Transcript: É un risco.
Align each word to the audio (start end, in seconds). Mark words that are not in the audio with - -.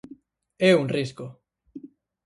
É 0.69 0.71
un 0.81 0.87
risco. 0.95 1.25